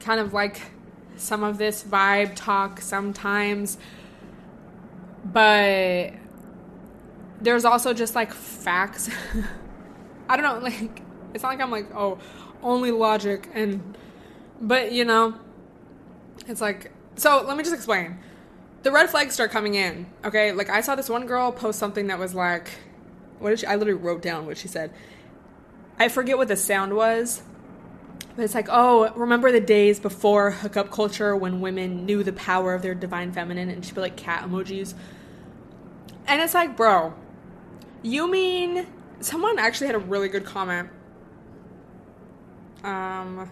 [0.00, 0.60] kind of like
[1.16, 3.78] some of this vibe talk sometimes,
[5.24, 6.12] but
[7.42, 9.10] there's also just like facts.
[10.28, 11.02] I don't know, like
[11.34, 12.18] it's not like I'm like, oh,
[12.62, 13.96] only logic and
[14.60, 15.34] but you know,
[16.46, 18.18] it's like so let me just explain.
[18.82, 20.52] The red flags start coming in, okay?
[20.52, 22.70] Like I saw this one girl post something that was like
[23.38, 24.92] what did she I literally wrote down what she said.
[25.98, 27.42] I forget what the sound was.
[28.34, 32.72] But it's like, oh, remember the days before hookup culture when women knew the power
[32.72, 34.94] of their divine feminine and she'd put like cat emojis.
[36.26, 37.12] And it's like, bro,
[38.02, 38.86] you mean
[39.20, 40.88] someone actually had a really good comment.
[42.84, 43.50] Um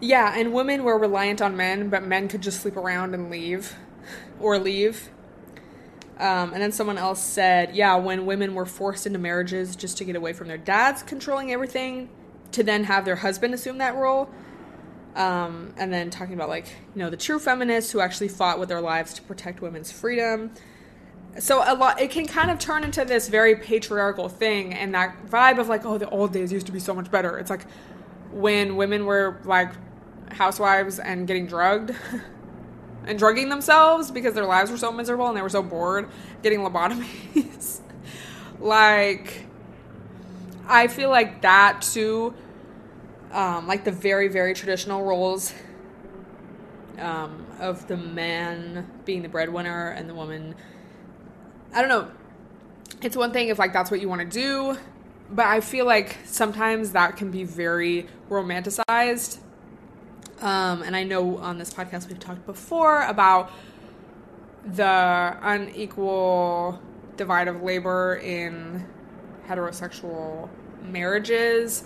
[0.00, 3.74] Yeah, and women were reliant on men, but men could just sleep around and leave
[4.38, 5.08] or leave.
[6.18, 10.04] Um, and then someone else said, yeah, when women were forced into marriages just to
[10.04, 12.08] get away from their dads controlling everything,
[12.52, 14.30] to then have their husband assume that role.
[15.14, 18.68] Um, and then talking about, like, you know, the true feminists who actually fought with
[18.68, 20.52] their lives to protect women's freedom
[21.38, 25.26] so a lot it can kind of turn into this very patriarchal thing and that
[25.26, 27.38] vibe of like oh the old days used to be so much better.
[27.38, 27.66] It's like
[28.32, 29.72] when women were like
[30.32, 31.94] housewives and getting drugged
[33.04, 36.08] and drugging themselves because their lives were so miserable and they were so bored
[36.42, 37.80] getting lobotomies.
[38.60, 39.46] Like
[40.68, 42.34] i feel like that too
[43.32, 45.52] um, like the very very traditional roles
[46.98, 50.54] um, of the man being the breadwinner and the woman
[51.72, 52.10] I don't know.
[53.02, 54.76] It's one thing if like that's what you want to do,
[55.30, 59.38] but I feel like sometimes that can be very romanticized.
[60.40, 63.50] Um, and I know on this podcast we've talked before about
[64.64, 66.80] the unequal
[67.16, 68.86] divide of labor in
[69.48, 70.48] heterosexual
[70.82, 71.84] marriages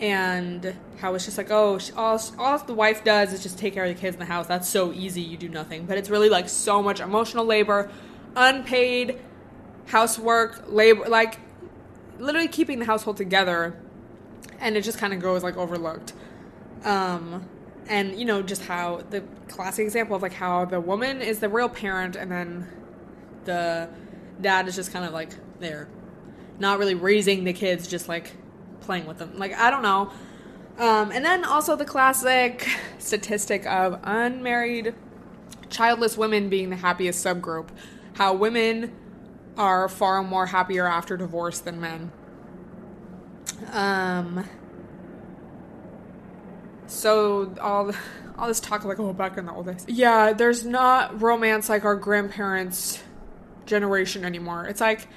[0.00, 3.84] and how it's just like oh all, all the wife does is just take care
[3.84, 6.28] of the kids in the house that's so easy you do nothing but it's really
[6.28, 7.90] like so much emotional labor
[8.36, 9.18] unpaid
[9.86, 11.38] housework, labor, like
[12.18, 13.76] literally keeping the household together,
[14.60, 16.12] and it just kind of goes like overlooked.
[16.84, 17.48] Um,
[17.88, 21.48] and you know just how the classic example of like how the woman is the
[21.48, 22.66] real parent, and then
[23.44, 23.88] the
[24.40, 25.88] dad is just kind of like there,
[26.58, 28.32] not really raising the kids, just like
[28.80, 29.36] playing with them.
[29.36, 30.10] Like I don't know.
[30.78, 32.66] Um, and then also the classic
[32.98, 34.94] statistic of unmarried,
[35.68, 37.68] childless women being the happiest subgroup
[38.14, 38.94] how women
[39.56, 42.12] are far more happier after divorce than men.
[43.72, 44.48] Um,
[46.86, 47.92] so all
[48.38, 51.84] all this talk like oh back in the old days, yeah, there's not romance like
[51.84, 53.02] our grandparents'
[53.66, 54.66] generation anymore.
[54.66, 55.08] It's like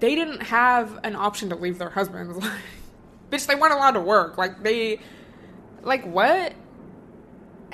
[0.00, 2.36] they didn't have an option to leave their husbands.
[2.36, 2.52] Like,
[3.30, 4.36] bitch, they weren't allowed to work.
[4.36, 5.00] Like they,
[5.82, 6.52] like what?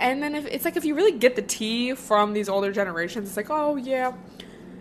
[0.01, 3.29] And then if it's like if you really get the tea from these older generations,
[3.29, 4.15] it's like, oh yeah.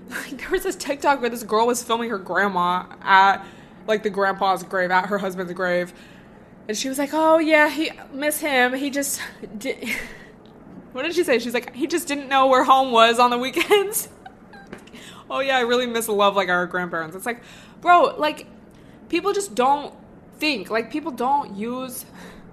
[0.10, 3.46] Like there was this TikTok where this girl was filming her grandma at
[3.86, 5.94] like the grandpa's grave, at her husband's grave.
[6.68, 8.74] And she was like, Oh yeah, he miss him.
[8.74, 9.22] He just
[9.58, 9.90] did
[10.94, 11.38] what did she say?
[11.38, 14.08] She's like, he just didn't know where home was on the weekends.
[15.30, 17.16] oh yeah, I really miss love like our grandparents.
[17.16, 17.42] It's like,
[17.82, 18.48] bro, like
[19.10, 19.94] people just don't
[20.38, 20.70] think.
[20.70, 22.06] Like people don't use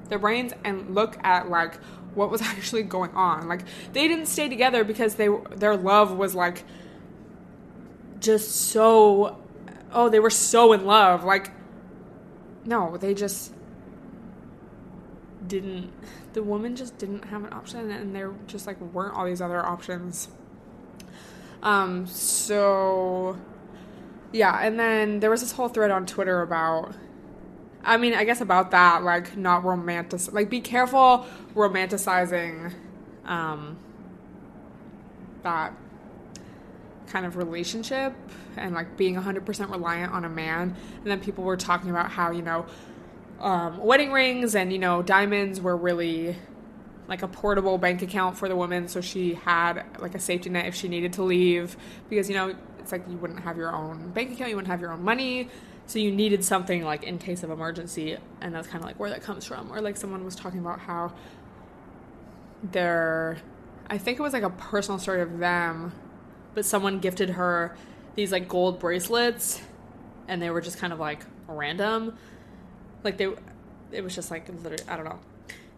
[0.08, 1.78] their brains and look at like
[2.16, 3.48] what was actually going on.
[3.48, 3.62] Like
[3.92, 6.64] they didn't stay together because they their love was like
[8.18, 9.38] just so
[9.92, 11.24] oh, they were so in love.
[11.24, 11.52] Like
[12.64, 13.52] no, they just
[15.46, 15.92] didn't
[16.32, 19.64] the woman just didn't have an option and there just like weren't all these other
[19.64, 20.28] options.
[21.62, 23.36] Um so
[24.32, 26.94] yeah, and then there was this whole thread on Twitter about
[27.86, 32.74] I mean, I guess about that, like not romantic, like be careful romanticizing
[33.24, 33.78] um,
[35.42, 35.72] that
[37.06, 38.12] kind of relationship
[38.56, 40.76] and like being 100% reliant on a man.
[40.96, 42.66] And then people were talking about how, you know,
[43.40, 46.36] um, wedding rings and you know diamonds were really
[47.08, 50.66] like a portable bank account for the woman so she had like a safety net
[50.66, 51.76] if she needed to leave
[52.08, 54.80] because you know it's like you wouldn't have your own bank account you wouldn't have
[54.80, 55.48] your own money
[55.86, 59.10] so you needed something like in case of emergency and that's kind of like where
[59.10, 59.72] that comes from.
[59.72, 61.12] Or like someone was talking about how
[62.72, 63.36] their
[63.88, 65.92] i think it was like a personal story of them
[66.54, 67.76] but someone gifted her
[68.16, 69.60] these like gold bracelets
[70.26, 72.16] and they were just kind of like random.
[73.04, 73.28] Like they
[73.92, 75.20] it was just like literally i don't know.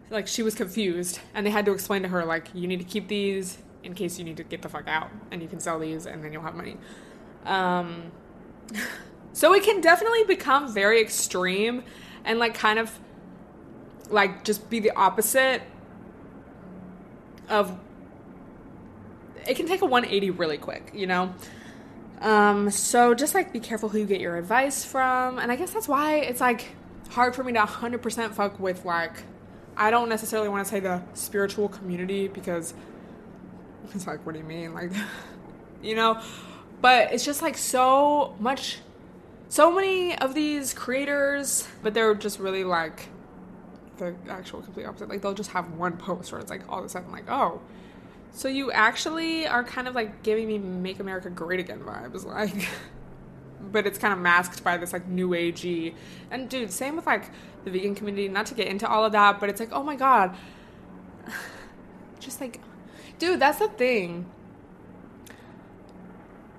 [0.09, 2.85] Like she was confused and they had to explain to her like you need to
[2.85, 5.77] keep these in case you need to get the fuck out and you can sell
[5.77, 6.77] these and then you'll have money.
[7.45, 8.11] Um
[9.39, 11.81] so it can definitely become very extreme
[12.25, 12.99] and like kind of
[14.09, 15.61] like just be the opposite
[17.47, 17.77] of
[19.47, 21.33] it can take a 180 really quick you know
[22.21, 25.71] um so just like be careful who you get your advice from and i guess
[25.71, 26.75] that's why it's like
[27.11, 29.23] hard for me to 100% fuck with like
[29.79, 32.73] I don't necessarily want to say the spiritual community because
[33.93, 34.73] it's like, what do you mean?
[34.73, 34.91] Like,
[35.81, 36.21] you know?
[36.81, 38.79] But it's just like so much,
[39.49, 43.09] so many of these creators, but they're just really like
[43.97, 45.09] the actual complete opposite.
[45.09, 47.59] Like, they'll just have one post where it's like all of a sudden, like, oh,
[48.31, 52.25] so you actually are kind of like giving me Make America Great Again vibes.
[52.29, 52.69] Like,
[53.61, 55.93] but it's kind of masked by this like new agey.
[56.31, 57.29] And dude, same with like
[57.65, 58.29] the vegan community.
[58.29, 60.37] Not to get into all of that, but it's like, oh my god,
[62.19, 62.61] just like,
[63.17, 64.29] dude, that's the thing.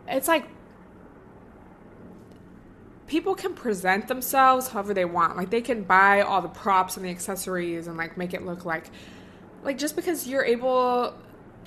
[0.08, 0.46] It's like
[3.10, 5.36] people can present themselves however they want.
[5.36, 8.64] Like they can buy all the props and the accessories and like make it look
[8.64, 8.88] like
[9.64, 11.12] like just because you're able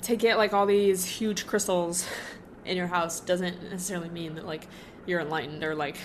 [0.02, 2.08] to get like all these huge crystals
[2.64, 4.66] in your house doesn't necessarily mean that like
[5.04, 5.98] you're enlightened or like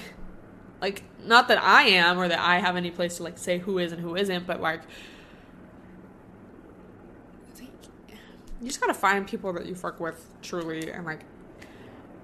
[0.82, 3.80] like not that I am or that I have any place to like say who
[3.80, 4.82] is and who isn't, but like
[8.62, 11.22] you just gotta find people that you fuck with truly and like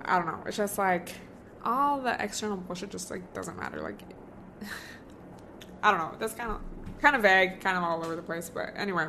[0.03, 0.43] I don't know.
[0.45, 1.13] It's just like
[1.65, 3.81] all the external bullshit just like doesn't matter.
[3.81, 3.99] Like
[5.83, 6.15] I don't know.
[6.19, 6.61] That's kind of
[7.01, 8.49] kind of vague, kind of all over the place.
[8.49, 9.07] But anyway,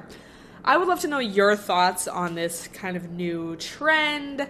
[0.64, 4.48] I would love to know your thoughts on this kind of new trend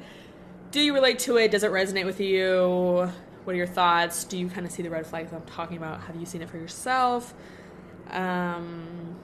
[0.77, 1.51] do you relate to it?
[1.51, 3.11] Does it resonate with you?
[3.45, 4.25] What are your thoughts?
[4.25, 6.03] Do you kind of see the red flags I'm talking about?
[6.03, 7.33] Have you seen it for yourself?
[8.11, 9.17] Um,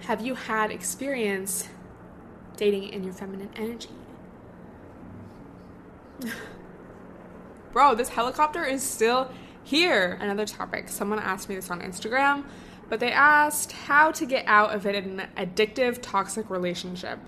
[0.00, 1.68] have you had experience
[2.56, 3.90] dating in your feminine energy?
[7.76, 9.30] Bro, this helicopter is still
[9.62, 10.16] here.
[10.22, 10.88] Another topic.
[10.88, 12.44] Someone asked me this on Instagram,
[12.88, 17.18] but they asked how to get out of an addictive, toxic relationship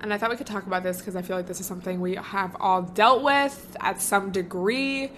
[0.00, 2.00] and I thought we could talk about this because I feel like this is something
[2.00, 5.10] we have all dealt with at some degree,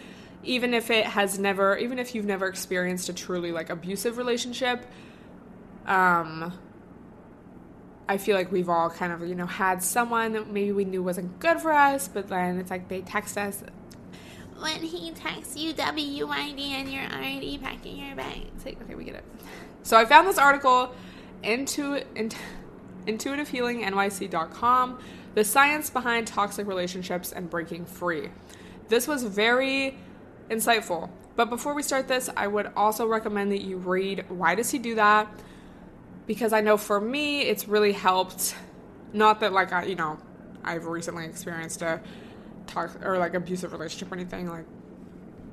[0.45, 4.86] even if it has never, even if you've never experienced a truly like abusive relationship.
[5.86, 6.53] Um,
[8.09, 11.03] I feel like we've all kind of, you know, had someone that maybe we knew
[11.03, 13.62] wasn't good for us, but then it's like they text us.
[14.61, 18.47] When he texts you WID and you're already packing your bag.
[18.57, 19.25] It's like, okay, we get it.
[19.83, 20.93] So I found this article
[21.43, 22.03] into
[23.07, 24.99] intuitivehealingnyc.com,
[25.35, 28.31] the science behind toxic relationships and breaking free.
[28.89, 29.97] This was very
[30.51, 31.11] insightful.
[31.37, 34.79] But before we start this, I would also recommend that you read Why Does He
[34.79, 35.29] Do That?
[36.27, 38.57] Because I know for me, it's really helped.
[39.13, 40.19] Not that, like, I, you know,
[40.65, 42.01] I've recently experienced a
[42.69, 44.66] toxic or like abusive relationship or anything, like,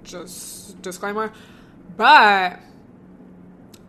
[0.03, 1.32] just disclaimer.
[1.97, 2.59] But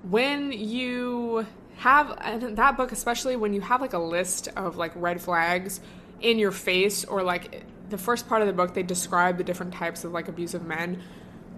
[0.08, 1.46] when you
[1.76, 5.80] have and that book especially when you have like a list of like red flags
[6.20, 9.74] in your face or like the first part of the book they describe the different
[9.74, 11.02] types of like abusive men.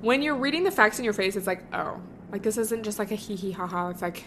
[0.00, 2.00] When you're reading the facts in your face it's like oh
[2.32, 3.90] like this isn't just like a hee hee ha ha.
[3.90, 4.24] It's like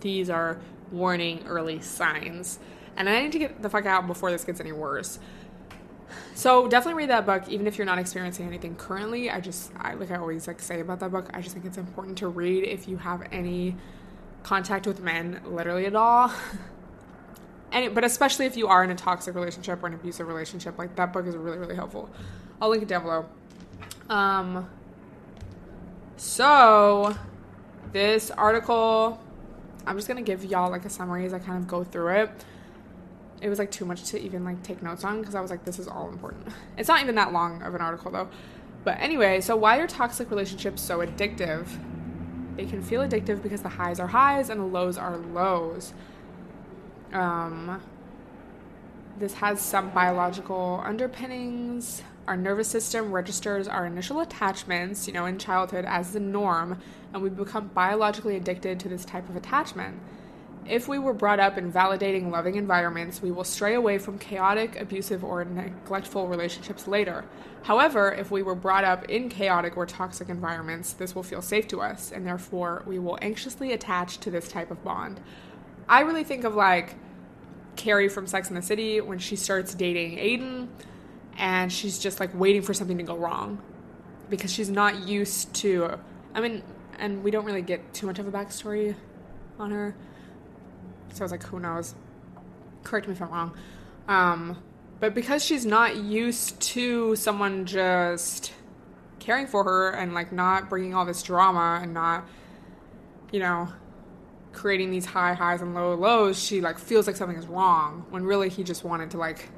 [0.00, 0.58] these are
[0.90, 2.58] warning early signs.
[2.96, 5.20] And i need to get the fuck out before this gets any worse
[6.34, 9.94] so definitely read that book even if you're not experiencing anything currently i just i
[9.94, 12.64] like i always like say about that book i just think it's important to read
[12.64, 13.76] if you have any
[14.42, 16.32] contact with men literally at all.
[17.72, 20.96] and but especially if you are in a toxic relationship or an abusive relationship, like
[20.96, 22.08] that book is really really helpful.
[22.60, 23.26] I'll link it down below.
[24.08, 24.68] Um
[26.16, 27.14] so
[27.92, 29.20] this article
[29.86, 32.30] I'm just to give y'all like a summary as I kind of go through it.
[33.40, 35.64] It was like too much to even like take notes on because I was like
[35.64, 36.48] this is all important.
[36.76, 38.28] It's not even that long of an article though.
[38.84, 41.66] But anyway, so why are toxic relationships so addictive?
[42.56, 45.92] They can feel addictive because the highs are highs and the lows are lows.
[47.12, 47.80] Um,
[49.18, 52.02] this has some biological underpinnings.
[52.26, 56.80] Our nervous system registers our initial attachments, you know, in childhood as the norm,
[57.12, 59.98] and we become biologically addicted to this type of attachment.
[60.68, 64.78] If we were brought up in validating, loving environments, we will stray away from chaotic,
[64.78, 67.24] abusive, or neglectful relationships later.
[67.62, 71.66] However, if we were brought up in chaotic or toxic environments, this will feel safe
[71.68, 75.20] to us, and therefore we will anxiously attach to this type of bond.
[75.88, 76.96] I really think of like
[77.76, 80.68] Carrie from Sex in the City when she starts dating Aiden
[81.38, 83.62] and she's just like waiting for something to go wrong
[84.28, 85.98] because she's not used to.
[86.34, 86.62] I mean,
[86.98, 88.94] and we don't really get too much of a backstory
[89.58, 89.94] on her
[91.12, 91.94] so I was like, who knows?
[92.84, 93.56] Correct me if I'm wrong.
[94.06, 94.62] Um,
[95.00, 98.52] but because she's not used to someone just
[99.18, 102.26] caring for her and like not bringing all this drama and not,
[103.30, 103.68] you know,
[104.52, 108.24] creating these high highs and low lows, she like feels like something is wrong when
[108.24, 109.50] really he just wanted to like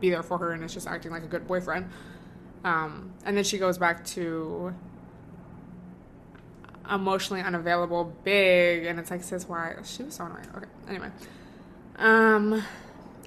[0.00, 1.88] be there for her and is just acting like a good boyfriend.
[2.64, 4.74] Um, and then she goes back to
[6.90, 9.74] emotionally unavailable big and it's like says why?
[9.84, 10.46] She was so annoying.
[10.56, 11.10] Okay anyway.
[11.96, 12.62] Um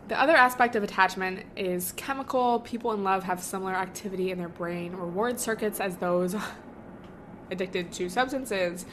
[0.08, 2.60] the other aspect of attachment is chemical.
[2.60, 4.94] People in love have similar activity in their brain.
[4.94, 6.36] Reward circuits as those
[7.52, 8.86] addicted to substances.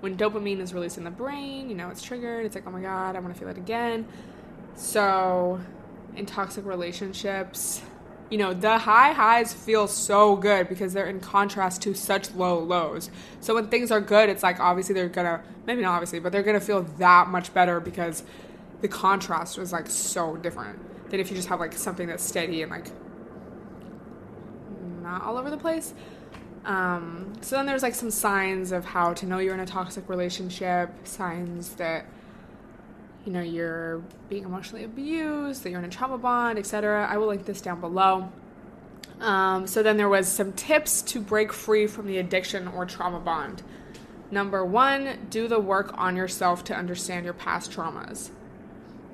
[0.00, 2.46] When dopamine is released in the brain you know it's triggered.
[2.46, 4.06] It's like oh my god i want to feel it again.
[4.74, 5.60] So
[6.16, 7.82] in toxic relationships
[8.30, 12.60] you know, the high highs feel so good because they're in contrast to such low
[12.60, 13.10] lows.
[13.40, 16.44] So when things are good, it's like obviously they're gonna, maybe not obviously, but they're
[16.44, 18.22] gonna feel that much better because
[18.80, 20.78] the contrast was like so different
[21.10, 22.86] than if you just have like something that's steady and like
[25.02, 25.92] not all over the place.
[26.64, 30.08] Um, so then there's like some signs of how to know you're in a toxic
[30.08, 32.06] relationship, signs that
[33.24, 37.06] you know you're being emotionally abused, that you're in a trauma bond, etc.
[37.10, 38.30] I will link this down below.
[39.20, 43.20] Um, so then there was some tips to break free from the addiction or trauma
[43.20, 43.62] bond.
[44.30, 48.30] Number one, do the work on yourself to understand your past traumas.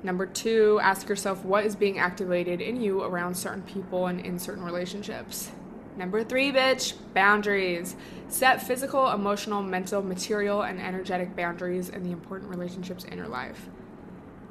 [0.03, 4.37] Number two, ask yourself what is being activated in you around certain people and in
[4.37, 5.51] certain relationships.
[5.97, 7.95] Number three, bitch, boundaries.
[8.29, 13.67] Set physical, emotional, mental, material, and energetic boundaries in the important relationships in your life.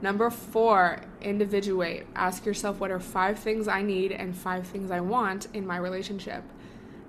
[0.02, 2.06] Number four, individuate.
[2.14, 5.78] Ask yourself what are five things I need and five things I want in my
[5.78, 6.44] relationship.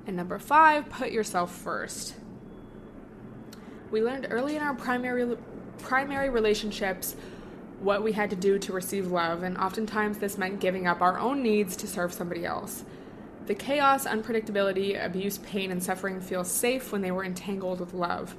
[0.05, 2.15] And number five, put yourself first.
[3.91, 5.37] We learned early in our primary
[5.79, 7.15] primary relationships
[7.79, 11.19] what we had to do to receive love, and oftentimes this meant giving up our
[11.19, 12.83] own needs to serve somebody else.
[13.45, 18.35] The chaos, unpredictability, abuse, pain, and suffering feel safe when they were entangled with love.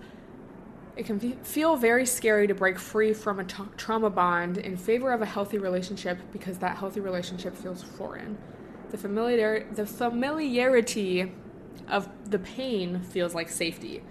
[0.99, 5.23] It can feel very scary to break free from a trauma bond in favor of
[5.23, 8.37] a healthy relationship because that healthy relationship feels foreign.
[8.91, 11.33] The familiar the familiarity
[11.87, 14.03] of the pain feels like safety.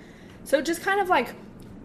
[0.45, 1.35] So just kind of like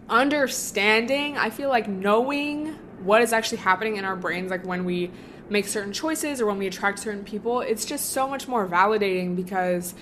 [0.07, 2.67] understanding, I feel like knowing
[3.03, 5.11] what is actually happening in our brains like when we
[5.49, 9.35] make certain choices or when we attract certain people, it's just so much more validating
[9.35, 9.95] because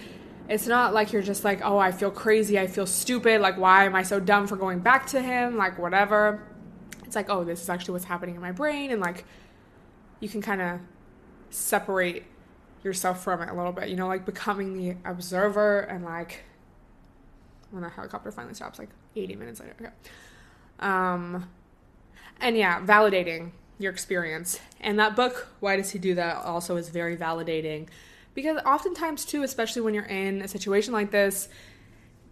[0.51, 3.85] it's not like you're just like, oh, I feel crazy, I feel stupid, like, why
[3.85, 6.43] am I so dumb for going back to him, like, whatever.
[7.05, 9.23] It's like, oh, this is actually what's happening in my brain, and like,
[10.19, 10.81] you can kind of
[11.51, 12.25] separate
[12.83, 16.43] yourself from it a little bit, you know, like becoming the observer and like,
[17.69, 19.73] when the helicopter finally stops, like 80 minutes later.
[19.79, 19.91] Okay.
[20.79, 21.49] Um,
[22.41, 24.59] and yeah, validating your experience.
[24.81, 27.87] And that book, Why Does He Do That, also is very validating
[28.33, 31.49] because oftentimes too especially when you're in a situation like this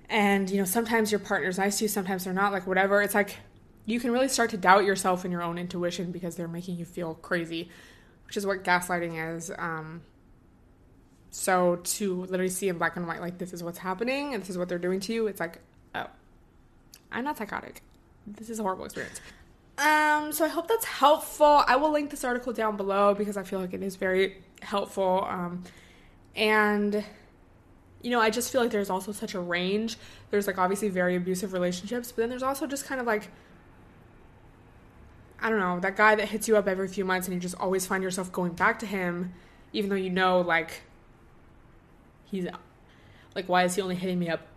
[0.09, 3.15] and you know sometimes your partner's nice to you sometimes they're not like whatever it's
[3.15, 3.37] like
[3.85, 6.85] you can really start to doubt yourself and your own intuition because they're making you
[6.85, 7.69] feel crazy
[8.25, 10.01] which is what gaslighting is um,
[11.31, 14.49] so to literally see in black and white like this is what's happening and this
[14.49, 15.59] is what they're doing to you it's like
[15.95, 16.07] oh
[17.11, 17.81] i'm not psychotic
[18.25, 19.19] this is a horrible experience
[19.79, 21.63] um, so I hope that's helpful.
[21.65, 25.25] I will link this article down below because I feel like it is very helpful.
[25.27, 25.63] Um,
[26.35, 27.03] and
[28.01, 29.97] you know, I just feel like there's also such a range.
[30.31, 33.29] There's like obviously very abusive relationships, but then there's also just kind of like
[35.41, 37.55] I don't know, that guy that hits you up every few months and you just
[37.55, 39.33] always find yourself going back to him
[39.71, 40.81] even though you know like
[42.25, 42.47] he's
[43.35, 44.47] like why is he only hitting me up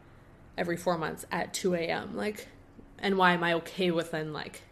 [0.56, 2.16] every 4 months at 2 a.m.
[2.16, 2.48] like
[2.98, 4.62] and why am I okay with then like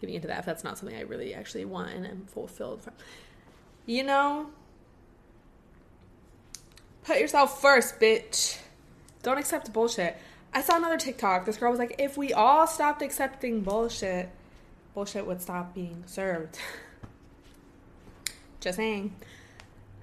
[0.00, 2.94] getting into that if that's not something I really actually want and am fulfilled from
[3.86, 4.50] you know
[7.06, 8.58] Put yourself first, bitch.
[9.22, 10.16] Don't accept bullshit.
[10.52, 11.44] I saw another TikTok.
[11.44, 14.28] This girl was like, if we all stopped accepting bullshit,
[14.92, 16.58] bullshit would stop being served.
[18.60, 19.14] Just saying.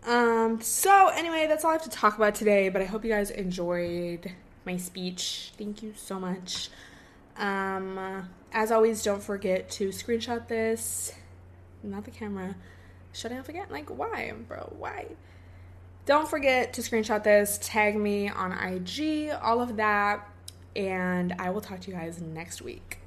[0.08, 3.12] Um, so anyway, that's all I have to talk about today, but I hope you
[3.12, 4.32] guys enjoyed
[4.66, 5.51] my speech.
[5.58, 6.70] Thank you so much.
[7.36, 11.12] Um, as always, don't forget to screenshot this.
[11.84, 12.56] Not the camera.
[13.12, 13.70] Should I forget?
[13.70, 14.74] Like, why, bro?
[14.78, 15.08] Why?
[16.06, 20.30] Don't forget to screenshot this, tag me on IG, all of that,
[20.76, 22.99] and I will talk to you guys next week.